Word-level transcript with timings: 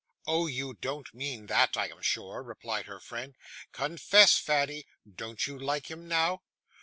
'Oh, 0.25 0.47
you 0.47 0.73
don't 0.73 1.13
mean 1.13 1.45
that, 1.45 1.77
I 1.77 1.89
am 1.89 2.01
sure?' 2.01 2.41
replied 2.41 2.87
her 2.87 2.99
friend. 2.99 3.35
'Confess, 3.71 4.35
Fanny; 4.35 4.87
don't 5.07 5.45
you 5.45 5.59
like 5.59 5.91
him 5.91 6.07
now? 6.07 6.41